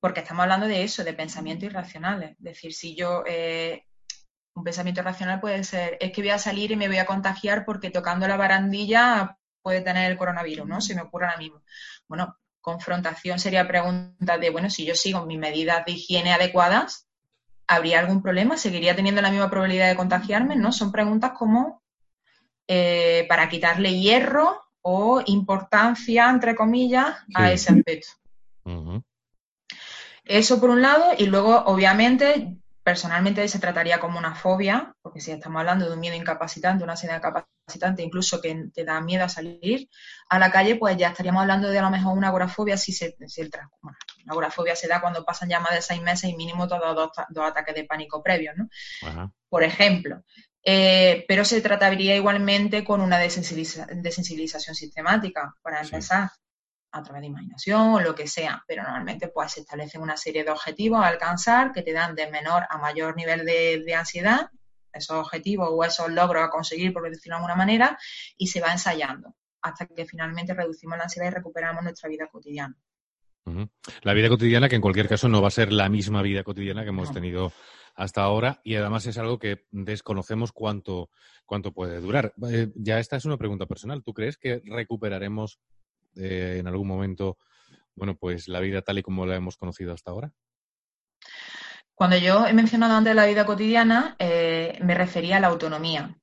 porque 0.00 0.20
estamos 0.20 0.42
hablando 0.42 0.66
de 0.66 0.82
eso, 0.82 1.04
de 1.04 1.12
pensamientos 1.12 1.66
irracionales. 1.66 2.32
Es 2.32 2.44
decir, 2.44 2.74
si 2.74 2.96
yo, 2.96 3.22
eh, 3.26 3.85
un 4.56 4.64
pensamiento 4.64 5.02
irracional 5.02 5.38
puede 5.38 5.62
ser, 5.64 5.98
es 6.00 6.10
que 6.12 6.22
voy 6.22 6.30
a 6.30 6.38
salir 6.38 6.72
y 6.72 6.76
me 6.76 6.88
voy 6.88 6.96
a 6.96 7.04
contagiar 7.04 7.66
porque 7.66 7.90
tocando 7.90 8.26
la 8.26 8.38
barandilla 8.38 9.36
puede 9.60 9.82
tener 9.82 10.10
el 10.10 10.16
coronavirus, 10.16 10.66
¿no? 10.66 10.80
Se 10.80 10.94
me 10.94 11.02
ocurre 11.02 11.26
ahora 11.26 11.36
mismo. 11.36 11.62
Bueno, 12.08 12.36
confrontación 12.62 13.38
sería 13.38 13.68
pregunta 13.68 14.38
de, 14.38 14.48
bueno, 14.50 14.70
si 14.70 14.86
yo 14.86 14.94
sigo 14.94 15.26
mis 15.26 15.38
medidas 15.38 15.84
de 15.84 15.92
higiene 15.92 16.32
adecuadas, 16.32 17.06
¿habría 17.66 18.00
algún 18.00 18.22
problema? 18.22 18.56
¿Seguiría 18.56 18.96
teniendo 18.96 19.20
la 19.20 19.30
misma 19.30 19.50
probabilidad 19.50 19.88
de 19.88 19.96
contagiarme? 19.96 20.56
¿No? 20.56 20.72
Son 20.72 20.90
preguntas 20.90 21.32
como 21.36 21.82
eh, 22.66 23.26
para 23.28 23.50
quitarle 23.50 23.98
hierro 23.98 24.62
o 24.80 25.22
importancia, 25.26 26.30
entre 26.30 26.54
comillas, 26.54 27.14
a 27.34 27.52
ese 27.52 27.72
aspecto. 27.72 28.08
Eso 30.24 30.60
por 30.60 30.70
un 30.70 30.80
lado, 30.80 31.12
y 31.18 31.26
luego, 31.26 31.56
obviamente, 31.66 32.56
personalmente 32.86 33.48
se 33.48 33.58
trataría 33.58 33.98
como 33.98 34.16
una 34.16 34.36
fobia, 34.36 34.94
porque 35.02 35.20
si 35.20 35.32
estamos 35.32 35.58
hablando 35.58 35.88
de 35.88 35.94
un 35.94 35.98
miedo 35.98 36.14
incapacitante, 36.14 36.84
una 36.84 36.92
ansiedad 36.92 37.16
incapacitante, 37.16 38.04
incluso 38.04 38.40
que 38.40 38.68
te 38.72 38.84
da 38.84 39.00
miedo 39.00 39.24
a 39.24 39.28
salir 39.28 39.88
a 40.28 40.38
la 40.38 40.52
calle, 40.52 40.76
pues 40.76 40.96
ya 40.96 41.08
estaríamos 41.08 41.40
hablando 41.40 41.68
de 41.68 41.80
a 41.80 41.82
lo 41.82 41.90
mejor 41.90 42.16
una 42.16 42.28
agorafobia 42.28 42.76
si, 42.76 42.92
se, 42.92 43.16
si 43.26 43.40
el 43.40 43.50
bueno, 43.82 43.98
la 44.24 44.30
agorafobia 44.30 44.76
se 44.76 44.86
da 44.86 45.00
cuando 45.00 45.24
pasan 45.24 45.48
ya 45.48 45.58
más 45.58 45.72
de 45.72 45.82
seis 45.82 46.00
meses 46.00 46.30
y 46.30 46.36
mínimo 46.36 46.68
todos 46.68 46.94
dos, 46.94 47.10
dos 47.28 47.44
ataques 47.44 47.74
de 47.74 47.82
pánico 47.86 48.22
previos, 48.22 48.54
¿no? 48.56 49.32
Por 49.48 49.64
ejemplo. 49.64 50.22
Eh, 50.62 51.24
pero 51.26 51.44
se 51.44 51.60
trataría 51.60 52.14
igualmente 52.14 52.84
con 52.84 53.00
una 53.00 53.18
desensibilización 53.18 54.76
sistemática, 54.76 55.56
para 55.60 55.80
empezar 55.80 56.30
a 56.96 57.02
través 57.02 57.20
de 57.20 57.26
imaginación 57.26 57.94
o 57.94 58.00
lo 58.00 58.14
que 58.14 58.26
sea, 58.26 58.64
pero 58.66 58.82
normalmente 58.82 59.28
pues 59.28 59.52
se 59.52 59.60
establecen 59.60 60.00
una 60.00 60.16
serie 60.16 60.44
de 60.44 60.50
objetivos 60.50 61.04
a 61.04 61.08
alcanzar 61.08 61.72
que 61.72 61.82
te 61.82 61.92
dan 61.92 62.14
de 62.14 62.30
menor 62.30 62.64
a 62.70 62.78
mayor 62.78 63.14
nivel 63.16 63.44
de, 63.44 63.94
ansiedad, 63.94 64.50
esos 64.92 65.16
objetivos 65.18 65.68
o 65.70 65.84
esos 65.84 66.10
logros 66.10 66.42
a 66.42 66.50
conseguir, 66.50 66.92
por 66.92 67.02
decirlo 67.02 67.34
de 67.34 67.36
alguna 67.36 67.54
manera, 67.54 67.98
y 68.38 68.46
se 68.46 68.60
va 68.60 68.72
ensayando 68.72 69.34
hasta 69.60 69.86
que 69.86 70.06
finalmente 70.06 70.54
reducimos 70.54 70.96
la 70.96 71.04
ansiedad 71.04 71.28
y 71.28 71.34
recuperamos 71.34 71.82
nuestra 71.82 72.08
vida 72.08 72.28
cotidiana. 72.28 72.76
La 74.02 74.12
vida 74.12 74.28
cotidiana, 74.28 74.68
que 74.68 74.76
en 74.76 74.80
cualquier 74.80 75.08
caso 75.08 75.28
no 75.28 75.40
va 75.40 75.48
a 75.48 75.52
ser 75.52 75.72
la 75.72 75.88
misma 75.88 76.22
vida 76.22 76.42
cotidiana 76.42 76.82
que 76.82 76.88
hemos 76.88 77.12
tenido 77.12 77.52
hasta 77.94 78.22
ahora 78.22 78.60
y 78.64 78.74
además 78.74 79.06
es 79.06 79.18
algo 79.18 79.38
que 79.38 79.66
desconocemos 79.70 80.52
cuánto, 80.52 81.10
cuánto 81.44 81.72
puede 81.72 82.00
durar. 82.00 82.34
Eh, 82.50 82.72
ya 82.74 82.98
esta 82.98 83.16
es 83.16 83.24
una 83.24 83.38
pregunta 83.38 83.66
personal. 83.66 84.02
¿Tú 84.02 84.14
crees 84.14 84.36
que 84.36 84.62
recuperaremos 84.64 85.60
eh, 86.16 86.56
en 86.58 86.66
algún 86.66 86.88
momento, 86.88 87.38
bueno, 87.94 88.16
pues 88.16 88.48
la 88.48 88.60
vida 88.60 88.82
tal 88.82 88.98
y 88.98 89.02
como 89.02 89.26
la 89.26 89.36
hemos 89.36 89.56
conocido 89.56 89.92
hasta 89.92 90.10
ahora? 90.10 90.32
Cuando 91.96 92.18
yo 92.18 92.46
he 92.46 92.52
mencionado 92.52 92.94
antes 92.94 93.14
la 93.14 93.24
vida 93.24 93.46
cotidiana, 93.46 94.16
eh, 94.18 94.78
me 94.82 94.94
refería 94.94 95.38
a 95.38 95.40
la 95.40 95.46
autonomía. 95.46 96.14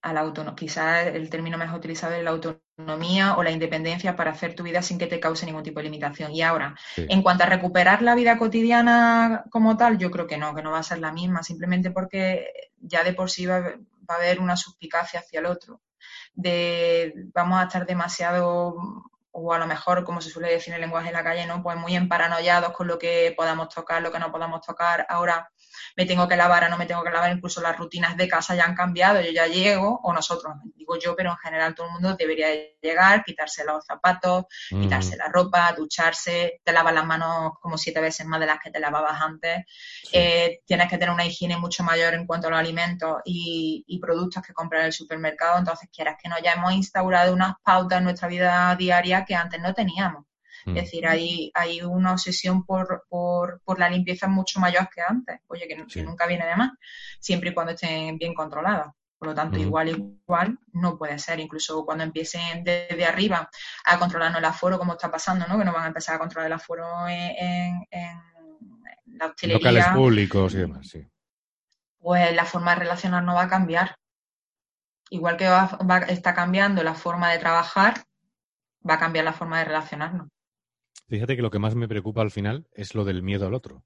A 0.00 0.12
la. 0.14 0.32
Quizás 0.56 1.08
el 1.08 1.28
término 1.28 1.58
mejor 1.58 1.78
utilizado 1.78 2.14
es 2.14 2.24
la 2.24 2.30
autonomía 2.30 3.36
o 3.36 3.42
la 3.42 3.50
independencia 3.50 4.16
para 4.16 4.30
hacer 4.30 4.54
tu 4.54 4.62
vida 4.62 4.80
sin 4.80 4.98
que 4.98 5.06
te 5.06 5.20
cause 5.20 5.44
ningún 5.44 5.62
tipo 5.62 5.80
de 5.80 5.84
limitación. 5.84 6.32
Y 6.32 6.40
ahora, 6.40 6.74
en 6.96 7.22
cuanto 7.22 7.44
a 7.44 7.48
recuperar 7.48 8.00
la 8.00 8.14
vida 8.14 8.38
cotidiana 8.38 9.44
como 9.50 9.76
tal, 9.76 9.98
yo 9.98 10.10
creo 10.10 10.26
que 10.26 10.38
no, 10.38 10.54
que 10.54 10.62
no 10.62 10.70
va 10.70 10.78
a 10.78 10.82
ser 10.82 11.00
la 11.00 11.12
misma, 11.12 11.42
simplemente 11.42 11.90
porque 11.90 12.70
ya 12.78 13.04
de 13.04 13.12
por 13.12 13.30
sí 13.30 13.44
va, 13.44 13.60
va 13.60 14.14
a 14.14 14.16
haber 14.16 14.40
una 14.40 14.56
suspicacia 14.56 15.20
hacia 15.20 15.40
el 15.40 15.46
otro. 15.46 15.82
De 16.32 17.12
vamos 17.34 17.60
a 17.60 17.64
estar 17.64 17.84
demasiado 17.86 18.74
o 19.36 19.52
a 19.52 19.58
lo 19.58 19.66
mejor, 19.66 20.04
como 20.04 20.20
se 20.20 20.30
suele 20.30 20.48
decir 20.48 20.68
en 20.72 20.76
el 20.76 20.82
lenguaje 20.82 21.08
de 21.08 21.12
la 21.12 21.24
calle, 21.24 21.44
¿no? 21.44 21.60
Pues 21.60 21.76
muy 21.76 21.96
emparanoiados 21.96 22.72
con 22.72 22.86
lo 22.86 22.98
que 23.00 23.34
podamos 23.36 23.68
tocar, 23.68 24.00
lo 24.00 24.12
que 24.12 24.20
no 24.20 24.30
podamos 24.30 24.60
tocar. 24.60 25.04
Ahora 25.08 25.50
me 25.96 26.06
tengo 26.06 26.28
que 26.28 26.36
lavar 26.36 26.64
o 26.64 26.68
no 26.68 26.78
me 26.78 26.86
tengo 26.86 27.02
que 27.02 27.10
lavar, 27.10 27.32
incluso 27.32 27.60
las 27.60 27.76
rutinas 27.76 28.16
de 28.16 28.28
casa 28.28 28.54
ya 28.54 28.64
han 28.64 28.74
cambiado, 28.74 29.20
yo 29.20 29.30
ya 29.30 29.46
llego, 29.46 30.00
o 30.02 30.12
nosotros, 30.12 30.54
digo 30.76 30.98
yo, 30.98 31.14
pero 31.16 31.30
en 31.30 31.36
general 31.38 31.74
todo 31.74 31.86
el 31.86 31.92
mundo 31.92 32.16
debería 32.16 32.48
llegar, 32.80 33.24
quitarse 33.24 33.64
los 33.64 33.84
zapatos, 33.84 34.44
quitarse 34.68 35.16
la 35.16 35.28
ropa, 35.28 35.72
ducharse, 35.76 36.60
te 36.62 36.72
lavas 36.72 36.94
las 36.94 37.06
manos 37.06 37.52
como 37.60 37.78
siete 37.78 38.00
veces 38.00 38.26
más 38.26 38.40
de 38.40 38.46
las 38.46 38.58
que 38.60 38.70
te 38.70 38.80
lavabas 38.80 39.20
antes, 39.20 39.64
eh, 40.12 40.60
tienes 40.66 40.88
que 40.88 40.98
tener 40.98 41.12
una 41.14 41.26
higiene 41.26 41.56
mucho 41.56 41.82
mayor 41.82 42.14
en 42.14 42.26
cuanto 42.26 42.48
a 42.48 42.50
los 42.50 42.58
alimentos 42.58 43.18
y, 43.24 44.00
productos 44.04 44.42
que 44.42 44.52
comprar 44.52 44.82
en 44.82 44.86
el 44.88 44.92
supermercado, 44.92 45.58
entonces 45.58 45.88
quieras 45.90 46.16
que 46.22 46.28
no, 46.28 46.36
ya 46.42 46.52
hemos 46.52 46.72
instaurado 46.72 47.32
unas 47.32 47.54
pautas 47.62 47.98
en 47.98 48.04
nuestra 48.04 48.28
vida 48.28 48.76
diaria 48.76 49.24
que 49.24 49.34
antes 49.34 49.60
no 49.60 49.72
teníamos. 49.72 50.26
Es 50.66 50.72
mm. 50.72 50.74
decir, 50.74 51.06
hay, 51.06 51.50
hay 51.54 51.82
una 51.82 52.12
obsesión 52.12 52.64
por, 52.64 53.04
por, 53.08 53.60
por, 53.64 53.78
la 53.78 53.90
limpieza 53.90 54.28
mucho 54.28 54.60
mayor 54.60 54.88
que 54.94 55.02
antes. 55.06 55.40
Oye, 55.48 55.68
que, 55.68 56.02
nunca 56.02 56.26
viene 56.26 56.46
de 56.46 56.56
más, 56.56 56.72
siempre 57.20 57.50
y 57.50 57.54
cuando 57.54 57.72
estén 57.72 58.16
bien 58.18 58.34
controladas. 58.34 58.92
Por 59.18 59.28
lo 59.28 59.34
tanto, 59.34 59.58
igual 59.58 59.88
igual 59.88 60.58
no 60.72 60.98
puede 60.98 61.18
ser. 61.18 61.40
Incluso 61.40 61.84
cuando 61.84 62.04
empiecen 62.04 62.62
desde 62.64 63.04
arriba 63.04 63.48
a 63.84 63.98
controlarnos 63.98 64.38
el 64.38 64.44
aforo, 64.44 64.78
como 64.78 64.92
está 64.92 65.10
pasando, 65.10 65.46
¿no? 65.46 65.58
Que 65.58 65.64
no 65.64 65.72
van 65.72 65.84
a 65.84 65.88
empezar 65.88 66.16
a 66.16 66.18
controlar 66.18 66.46
el 66.48 66.52
aforo 66.52 67.08
en, 67.08 67.86
en, 67.90 68.20
la 69.06 69.26
hostelería. 69.26 69.70
Locales 69.70 69.86
públicos 69.94 70.54
y 70.54 70.58
demás, 70.58 70.88
sí. 70.88 71.06
Pues 71.98 72.34
la 72.34 72.44
forma 72.44 72.74
de 72.74 72.80
relacionar 72.80 73.22
no 73.22 73.34
va 73.34 73.44
a 73.44 73.48
cambiar. 73.48 73.96
Igual 75.10 75.36
que 75.36 75.48
va, 75.48 75.78
está 76.08 76.34
cambiando 76.34 76.82
la 76.82 76.94
forma 76.94 77.30
de 77.30 77.38
trabajar, 77.38 78.04
va 78.88 78.94
a 78.94 78.98
cambiar 78.98 79.24
la 79.24 79.32
forma 79.32 79.58
de 79.58 79.64
relacionarnos. 79.64 80.28
Fíjate 81.08 81.36
que 81.36 81.42
lo 81.42 81.50
que 81.50 81.58
más 81.58 81.74
me 81.74 81.88
preocupa 81.88 82.22
al 82.22 82.30
final 82.30 82.66
es 82.72 82.94
lo 82.94 83.04
del 83.04 83.22
miedo 83.22 83.46
al 83.46 83.54
otro. 83.54 83.84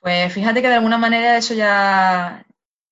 Pues 0.00 0.32
fíjate 0.32 0.60
que 0.60 0.68
de 0.68 0.74
alguna 0.74 0.98
manera 0.98 1.38
eso 1.38 1.54
ya, 1.54 2.44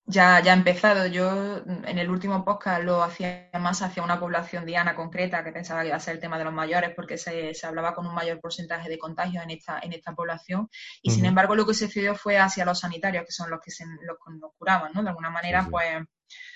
ya, 0.05 0.39
ya 0.41 0.51
ha 0.51 0.55
empezado. 0.55 1.05
Yo 1.07 1.57
en 1.65 1.99
el 1.99 2.09
último 2.09 2.43
podcast 2.43 2.83
lo 2.83 3.03
hacía 3.03 3.49
más 3.59 3.81
hacia 3.83 4.03
una 4.03 4.19
población 4.19 4.65
diana 4.65 4.95
concreta 4.95 5.43
que 5.43 5.51
pensaba 5.51 5.81
que 5.81 5.89
iba 5.89 5.95
a 5.95 5.99
ser 5.99 6.15
el 6.15 6.19
tema 6.19 6.39
de 6.39 6.45
los 6.45 6.53
mayores 6.53 6.91
porque 6.95 7.17
se, 7.17 7.53
hablaba 7.63 7.93
con 7.93 8.07
un 8.07 8.15
mayor 8.15 8.39
porcentaje 8.39 8.89
de 8.89 8.97
contagios 8.97 9.43
en 9.43 9.51
esta, 9.51 9.79
en 9.79 9.93
esta 9.93 10.15
población 10.15 10.69
y 11.03 11.11
sin 11.11 11.25
embargo 11.25 11.55
lo 11.55 11.67
que 11.67 11.75
se 11.75 11.85
sucedió 11.85 12.15
fue 12.15 12.39
hacia 12.39 12.65
los 12.65 12.79
sanitarios 12.79 13.25
que 13.25 13.31
son 13.31 13.51
los 13.51 13.59
que, 13.61 13.69
se, 13.69 13.85
los 13.85 14.17
nos 14.39 14.51
curaban, 14.57 14.91
¿no? 14.93 15.03
De 15.03 15.09
alguna 15.09 15.29
manera 15.29 15.67
pues... 15.69 15.87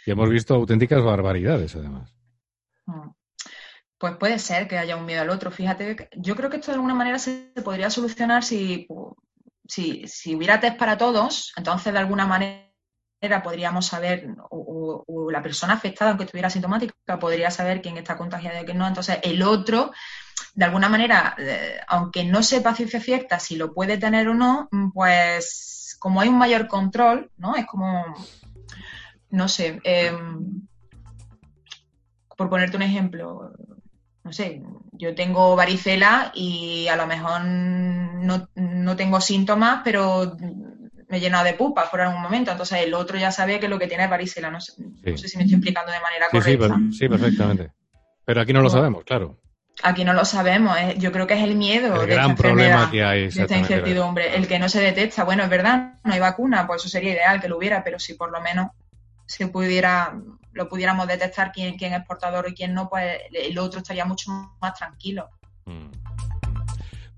Y 0.07 0.11
hemos 0.11 0.29
visto 0.29 0.55
auténticas 0.55 1.03
barbaridades 1.03 1.75
además. 1.75 2.15
Mm. 2.87 3.09
Pues 3.97 4.15
puede 4.17 4.37
ser 4.39 4.67
que 4.67 4.77
haya 4.77 4.95
un 4.95 5.05
miedo 5.05 5.21
al 5.21 5.29
otro. 5.29 5.49
Fíjate, 5.49 6.09
yo 6.15 6.35
creo 6.35 6.49
que 6.49 6.57
esto 6.57 6.71
de 6.71 6.75
alguna 6.75 6.93
manera 6.93 7.17
se 7.17 7.51
podría 7.63 7.89
solucionar 7.89 8.43
si, 8.43 8.87
si, 9.67 10.07
si 10.07 10.35
hubiera 10.35 10.59
test 10.59 10.77
para 10.77 10.97
todos, 10.97 11.53
entonces 11.57 11.93
de 11.93 11.99
alguna 11.99 12.27
manera 12.27 12.67
podríamos 13.43 13.87
saber, 13.87 14.27
o, 14.49 15.31
la 15.31 15.41
persona 15.41 15.73
afectada, 15.73 16.11
aunque 16.11 16.25
estuviera 16.25 16.49
sintomática, 16.49 17.19
podría 17.19 17.51
saber 17.51 17.81
quién 17.81 17.97
está 17.97 18.17
contagiado 18.17 18.61
y 18.61 18.65
quién 18.65 18.77
no. 18.77 18.87
Entonces, 18.87 19.19
el 19.23 19.41
otro, 19.41 19.91
de 20.53 20.65
alguna 20.65 20.89
manera, 20.89 21.35
eh, 21.37 21.79
aunque 21.87 22.23
no 22.23 22.43
sepa 22.43 22.75
ciencia 22.75 22.99
cierta 22.99 23.39
si 23.39 23.55
lo 23.55 23.73
puede 23.73 23.97
tener 23.97 24.27
o 24.29 24.35
no, 24.35 24.69
pues 24.93 25.97
como 25.99 26.21
hay 26.21 26.29
un 26.29 26.37
mayor 26.37 26.67
control, 26.67 27.31
¿no? 27.37 27.55
Es 27.55 27.65
como, 27.65 28.05
no 29.31 29.47
sé, 29.47 29.79
em, 29.83 30.67
por 32.37 32.49
ponerte 32.49 32.77
un 32.77 32.83
ejemplo, 32.83 33.51
no 34.27 34.33
sé, 34.33 34.61
yo 34.91 35.15
tengo 35.15 35.55
varicela 35.55 36.33
y 36.35 36.89
a 36.89 36.97
lo 36.97 37.07
mejor 37.07 37.45
no, 37.45 38.95
tengo 38.97 39.21
síntomas, 39.21 39.79
pero 39.85 40.35
me 41.07 41.17
he 41.17 41.19
llenado 41.21 41.45
de 41.45 41.53
pupas 41.53 41.87
por 41.89 42.01
algún 42.01 42.21
momento. 42.21 42.51
Entonces 42.51 42.81
el 42.83 42.93
otro 42.93 43.17
ya 43.17 43.31
sabe 43.31 43.61
que 43.61 43.69
lo 43.69 43.79
que 43.79 43.87
tiene 43.87 44.03
es 44.03 44.09
varicela. 44.09 44.51
No 44.51 44.59
sé, 44.59 44.73
si 44.73 45.37
me 45.37 45.43
estoy 45.43 45.53
explicando 45.53 45.93
de 45.93 46.01
manera 46.01 46.27
correcta. 46.29 46.77
Sí, 46.91 47.07
perfectamente. 47.07 47.71
Pero 48.25 48.41
aquí 48.41 48.51
no 48.51 48.59
lo 48.61 48.69
sabemos, 48.69 49.05
claro. 49.05 49.39
Aquí 49.81 50.03
no 50.03 50.11
lo 50.11 50.25
sabemos. 50.25 50.75
Yo 50.97 51.13
creo 51.13 51.25
que 51.25 51.35
es 51.35 51.43
el 51.45 51.55
miedo. 51.55 52.03
El 52.03 52.09
gran 52.09 52.35
problema 52.35 52.91
que 52.91 53.05
hay. 53.05 53.29
De 53.29 53.43
esta 53.43 53.57
incertidumbre. 53.57 54.35
El 54.35 54.45
que 54.45 54.59
no 54.59 54.67
se 54.67 54.81
detecta. 54.81 55.23
Bueno, 55.23 55.43
es 55.43 55.49
verdad, 55.49 55.93
no 56.03 56.13
hay 56.13 56.19
vacuna, 56.19 56.67
pues 56.67 56.81
eso 56.81 56.89
sería 56.89 57.13
ideal 57.13 57.39
que 57.39 57.47
lo 57.47 57.57
hubiera, 57.57 57.81
pero 57.81 57.97
si 57.97 58.15
por 58.15 58.29
lo 58.29 58.41
menos 58.41 58.71
se 59.25 59.47
pudiera 59.47 60.19
lo 60.57 60.67
pudiéramos 60.67 61.07
detectar 61.07 61.51
quién, 61.51 61.77
quién 61.77 61.93
es 61.93 62.05
portador 62.05 62.49
y 62.49 62.53
quién 62.53 62.73
no, 62.73 62.89
pues 62.89 63.21
el 63.31 63.57
otro 63.57 63.79
estaría 63.79 64.03
mucho 64.03 64.31
más 64.59 64.73
tranquilo. 64.73 65.29
Mm. 65.65 65.91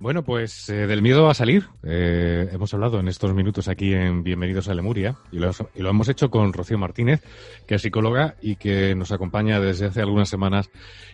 Bueno, 0.01 0.23
pues 0.23 0.69
eh, 0.69 0.87
del 0.87 1.01
miedo 1.01 1.29
a 1.29 1.33
salir. 1.33 1.67
Eh, 1.83 2.47
hemos 2.53 2.73
hablado 2.73 3.01
en 3.01 3.09
estos 3.09 3.33
minutos 3.33 3.67
aquí 3.67 3.93
en 3.93 4.23
Bienvenidos 4.23 4.69
a 4.69 4.73
Lemuria 4.73 5.17
y 5.29 5.39
lo, 5.39 5.51
y 5.75 5.81
lo, 5.81 5.89
hemos 5.89 6.07
hecho 6.07 6.29
con 6.29 6.53
Rocío 6.53 6.77
Martínez, 6.77 7.21
que 7.67 7.75
es 7.75 7.81
psicóloga 7.81 8.35
y 8.41 8.55
que 8.55 8.95
nos 8.95 9.11
acompaña 9.11 9.59
desde 9.59 9.87
hace 9.87 9.99
algunas 9.99 10.29
semanas 10.29 10.69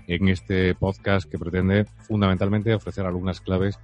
en 0.08 0.30
este 0.30 0.76
podcast 0.76 1.28
que 1.30 1.40
pretende 1.40 1.86
fundamentalmente 2.08 2.76
ofrecer 2.76 3.08
algunas 3.08 3.42
claves 3.42 3.80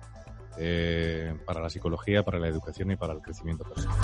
eh, 0.58 1.36
para 1.46 1.62
la 1.62 1.70
psicología, 1.70 2.24
para 2.24 2.40
la 2.40 2.48
educación 2.48 2.92
y 2.92 2.96
para 2.96 3.14
el 3.14 3.22
crecimiento 3.22 3.64
personal. 3.64 3.98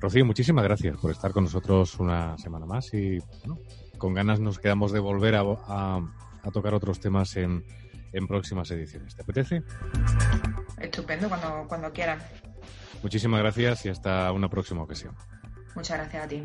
Rocío, 0.00 0.24
muchísimas 0.24 0.64
gracias 0.64 0.96
por 0.96 1.10
estar 1.10 1.32
con 1.32 1.44
nosotros 1.44 1.98
una 1.98 2.36
semana 2.38 2.66
más 2.66 2.92
y 2.94 3.18
con 3.98 4.14
ganas 4.14 4.40
nos 4.40 4.58
quedamos 4.58 4.92
de 4.92 5.00
volver 5.00 5.34
a, 5.36 5.44
tocar 6.52 6.74
otros 6.74 7.00
temas 7.00 7.36
en, 7.36 7.64
próximas 8.26 8.70
ediciones. 8.70 9.14
¿Te 9.14 9.22
apetece? 9.22 9.62
Estupendo, 10.78 11.28
cuando, 11.28 11.66
cuando 11.68 11.92
quieran. 11.92 12.18
Muchísimas 13.02 13.40
gracias 13.40 13.86
y 13.86 13.88
hasta 13.90 14.32
una 14.32 14.48
próxima 14.48 14.82
ocasión. 14.82 15.14
Muchas 15.74 15.98
gracias 15.98 16.24
a 16.24 16.28
ti. 16.28 16.42